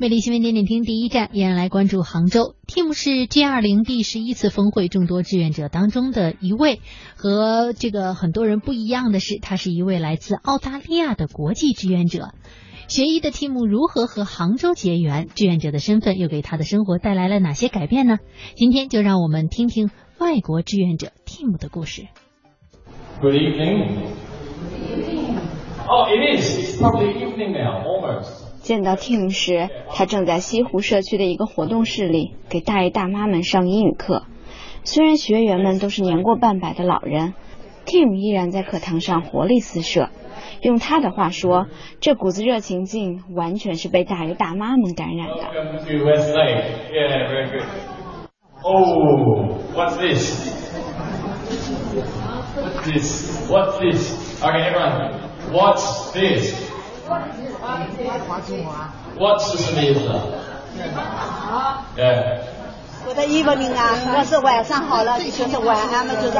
[0.00, 2.54] 魅力新闻点点听第一站，依然来关注杭州。
[2.68, 6.80] Tim 是 G 二零第十一次峰会众多志愿者当中的一位，
[7.16, 12.28] 和这个很多人不一样的是，他是一位来自澳大利亚的国际志愿者。
[12.86, 15.26] 学医的 Tim 如何和杭州结缘？
[15.34, 18.18] 志愿者的身份又给他的生活带来了哪些改变呢？
[18.54, 22.06] 今天就让我们听听外国志愿者 Tim 的故事。
[23.20, 24.12] Good evening.
[25.88, 26.56] Oh, it is.
[26.56, 28.46] It's probably evening now, almost.
[28.68, 34.24] 见到 Tim 时，他正在西湖社区的一个活动室里给大爷大妈们上英语课。
[34.84, 37.32] 虽然学员们都是年过半百的老人
[37.86, 40.10] ，Tim 依然在课堂上活力四射。
[40.60, 41.68] 用他的话说，
[42.00, 45.44] 这股子热情劲完全是被大爷大妈们感染的。
[49.74, 50.44] What's this?
[53.48, 54.42] What's this?
[54.42, 55.14] Everyone,
[55.54, 56.68] what's this?
[59.18, 60.00] What's 是什么意思？
[61.96, 62.40] 对。
[63.06, 66.36] Good evening 啊，我是晚上好了，就是晚安嘛，就是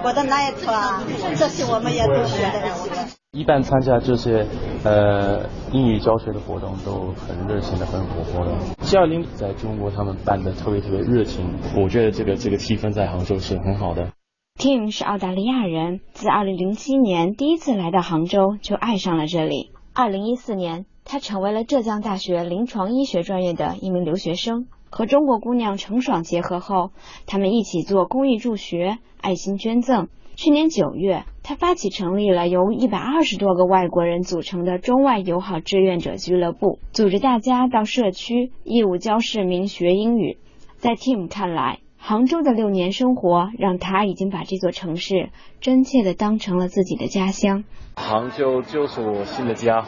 [0.00, 1.02] Good night 啊，
[1.36, 3.18] 这些我们也都学的一些。
[3.32, 4.46] 一般参加这些
[4.84, 8.52] 呃英语教学的活动都很热情的、很活泼的。
[8.80, 14.12] G 二零在中国他们办的特别特别热情，我觉得这个这个气氛在杭州是很好的。
[14.58, 19.72] Tim 是澳大利亚人，自2007年第一次来到杭州就爱上了这里。
[19.98, 24.68] 2014年，他成为了浙江大学临床医学专业的一名留学生。
[24.90, 26.92] 和中国姑娘程爽结合后，
[27.26, 30.06] 他们一起做公益助学、爱心捐赠。
[30.36, 40.38] 去年九月，他发起成立了由一百二十多个外国人组成的中外友好志愿者俱乐部，组织大家到社区义务教市民学英语。
[40.76, 47.64] 在 Tim 看来，杭州的六年生活让他已经把这座城市真切的当成了自己的家乡。
[47.96, 49.84] 杭州就是我新的家。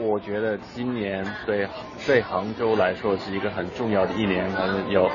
[0.00, 1.68] 我觉得今年对
[2.04, 5.08] 对杭州来说是一个很重要的一年，我们有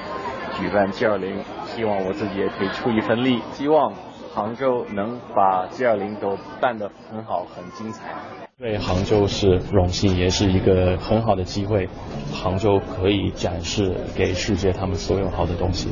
[0.58, 3.94] 举办 G 二零，希望我自己也可以出一份力，希望
[4.34, 8.14] 杭州能把 G 二零都办得很好、很精彩。
[8.58, 11.90] 对杭州是荣幸，也是一个很好的机会，
[12.34, 15.90] 杭州可以展示给世界他们所有好的东西。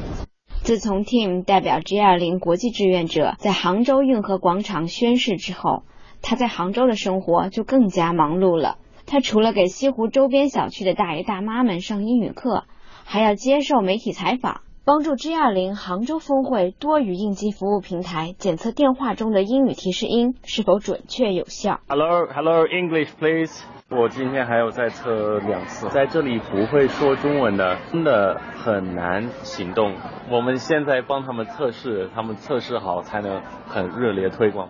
[0.67, 5.83] 自从 Tim 代表 G 二零国际志愿者在杭州运河广场宣誓之后，
[6.21, 8.77] 他在杭州的生活就更加忙碌了。
[9.05, 12.65] 他除了给西湖周边小区的大爷大妈们上英语课，
[13.05, 21.81] 还要接受媒体采访，帮助 G20 杭州峰会多语应急服务平台检测电话中的英语提示音是否准确有效。
[21.89, 23.65] Hello, hello, English, please.
[23.89, 29.93] 我今天还有再测两次，在这里不会说中文的真的很难行动。
[30.31, 34.69] 我们现在帮他们测试，他们测试好才能很热烈推广。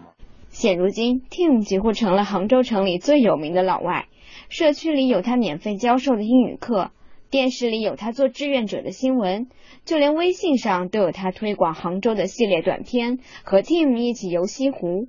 [0.50, 4.08] 现如今，Tim 几乎成了杭州城里最有名的老外。
[4.50, 6.90] 社区里有他免费教授的英语课，
[7.30, 9.48] 电视里有他做志愿者的新闻，
[9.86, 15.08] 就连微信上都有他推广杭州的系列短片，和 Tim 一起游西湖。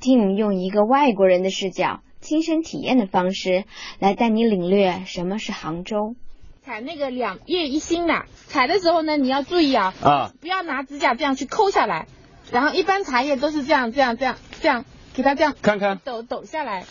[0.00, 3.64] Tim 用一个外国人的视角、亲身体验的方式
[3.98, 6.14] 来带你领略什么是杭州。
[6.62, 12.06] 采那个两叶一心的，采的时候呢，你要注意啊，啊，不要拿指甲这样去抠下来，
[12.52, 16.84] 然后一般茶叶都是这样这样这样这样，给它这样看看，抖抖下来，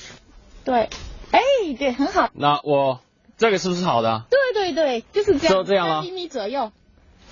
[0.66, 0.90] 对。
[1.30, 1.42] 哎，
[1.78, 2.30] 对，很好。
[2.34, 3.02] 那我
[3.38, 4.24] 这个是不是好的？
[4.30, 4.37] 对
[4.74, 6.72] 对对，就是这样，就这样了，一米左右。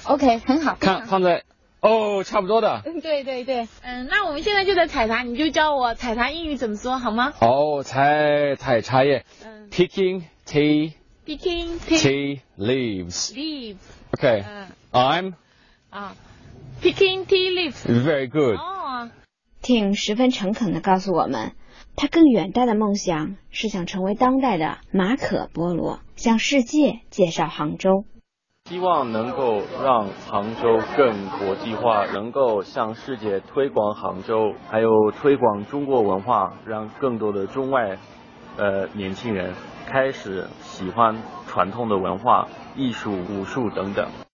[0.04, 0.76] OK，很好。
[0.80, 1.44] 看放在
[1.82, 2.82] 哦，差不多的。
[2.86, 7.34] 嗯，对对对，嗯，那我们现在就在采茶，你就教我采茶英语怎么说好吗？
[7.42, 9.26] 哦，采采茶叶。
[9.44, 9.70] 嗯。
[9.72, 10.94] Picking tea.
[11.26, 13.34] Picking tea leaves.
[13.34, 13.78] Leaves.
[14.12, 14.44] Okay.
[14.48, 14.68] 嗯。
[14.92, 15.34] I'm.
[15.90, 16.16] 啊
[16.82, 17.84] ，Picking tea leaves.
[17.86, 18.58] Very good.
[19.66, 19.68] 哦。
[19.68, 21.54] Tim 十分诚恳地告诉我们。
[21.98, 28.04] 他更远大的梦想是想成为当代的马可·波罗，向世界介绍杭州。
[28.66, 37.98] 希望能够让杭州更国际化，能够向世界推广杭州，还有推广中国文化，让更多的中外
[38.58, 39.54] 呃年轻人
[39.86, 41.16] 开始喜欢
[41.48, 44.10] 传统的文化、艺术、武术等等。